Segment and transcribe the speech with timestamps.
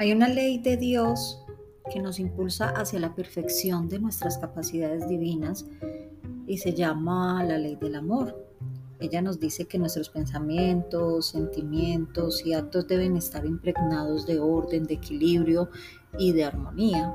[0.00, 1.44] Hay una ley de Dios
[1.92, 5.66] que nos impulsa hacia la perfección de nuestras capacidades divinas
[6.46, 8.34] y se llama la ley del amor.
[8.98, 14.94] Ella nos dice que nuestros pensamientos, sentimientos y actos deben estar impregnados de orden, de
[14.94, 15.68] equilibrio
[16.18, 17.14] y de armonía.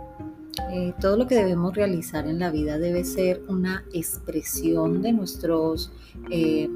[0.72, 5.92] Eh, todo lo que debemos realizar en la vida debe ser una expresión de nuestros,
[6.30, 6.70] eh,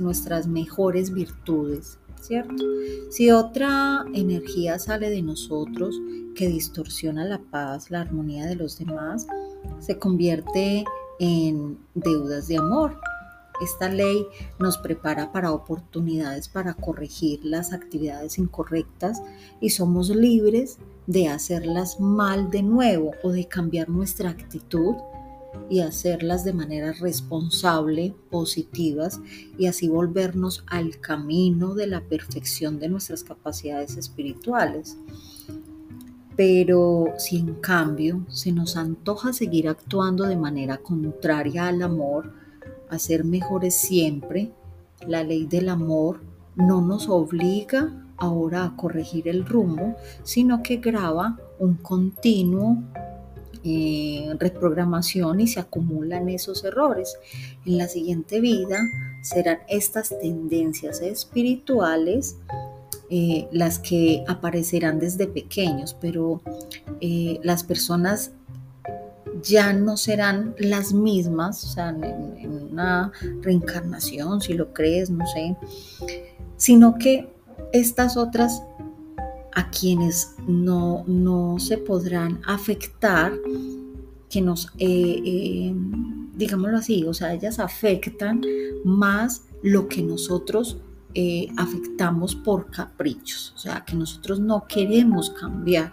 [0.00, 2.64] nuestras mejores virtudes, ¿cierto?
[3.10, 5.94] Si otra energía sale de nosotros
[6.34, 9.26] que distorsiona la paz, la armonía de los demás,
[9.80, 10.84] se convierte
[11.18, 12.98] en deudas de amor.
[13.60, 14.26] Esta ley
[14.58, 19.22] nos prepara para oportunidades para corregir las actividades incorrectas
[19.60, 24.94] y somos libres de hacerlas mal de nuevo o de cambiar nuestra actitud
[25.68, 29.20] y hacerlas de manera responsable, positivas
[29.58, 34.96] y así volvernos al camino de la perfección de nuestras capacidades espirituales.
[36.36, 42.32] Pero si en cambio se nos antoja seguir actuando de manera contraria al amor,
[42.88, 44.52] a ser mejores siempre,
[45.06, 46.20] la ley del amor
[46.56, 52.82] no nos obliga ahora a corregir el rumbo, sino que graba un continuo
[54.38, 57.16] reprogramación y se acumulan esos errores.
[57.64, 58.78] En la siguiente vida
[59.22, 62.36] serán estas tendencias espirituales
[63.14, 66.40] eh, las que aparecerán desde pequeños, pero
[67.02, 68.30] eh, las personas
[69.42, 75.56] ya no serán las mismas, o sea, en, una reencarnación, si lo crees, no sé,
[76.56, 77.28] sino que
[77.74, 78.62] estas otras
[79.54, 83.32] a quienes no, no se podrán afectar,
[84.30, 85.74] que nos, eh,
[86.34, 88.40] digámoslo así, o sea, ellas afectan
[88.84, 90.78] más lo que nosotros
[91.14, 95.92] eh, afectamos por caprichos, o sea, que nosotros no queremos cambiar.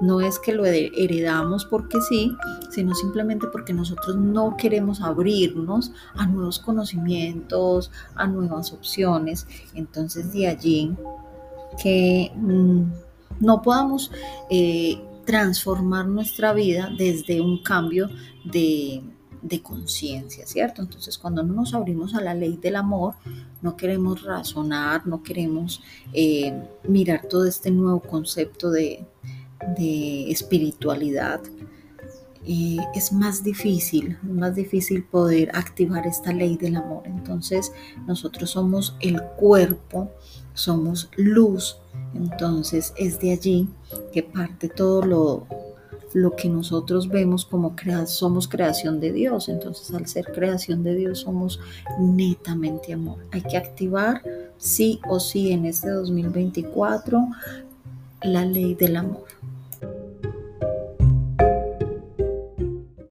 [0.00, 2.36] No es que lo heredamos porque sí,
[2.70, 9.46] sino simplemente porque nosotros no queremos abrirnos a nuevos conocimientos, a nuevas opciones.
[9.74, 10.94] Entonces de allí
[11.82, 12.82] que mm,
[13.40, 14.10] no podamos
[14.50, 18.08] eh, transformar nuestra vida desde un cambio
[18.44, 19.02] de,
[19.46, 20.82] de conciencia, ¿cierto?
[20.82, 23.14] Entonces, cuando no nos abrimos a la ley del amor,
[23.62, 25.82] no queremos razonar, no queremos
[26.12, 26.52] eh,
[26.88, 29.06] mirar todo este nuevo concepto de,
[30.28, 31.40] espiritualidad,
[32.44, 37.02] eh, es más difícil, más difícil poder activar esta ley del amor.
[37.06, 37.72] Entonces,
[38.06, 40.10] nosotros somos el cuerpo,
[40.56, 41.78] somos luz,
[42.14, 43.68] entonces es de allí
[44.12, 45.46] que parte todo lo
[46.16, 49.50] lo que nosotros vemos como crea somos creación de Dios.
[49.50, 51.60] Entonces, al ser creación de Dios, somos
[52.00, 53.18] netamente amor.
[53.32, 54.22] Hay que activar
[54.56, 57.28] sí o sí en este 2024
[58.22, 59.26] la ley del amor.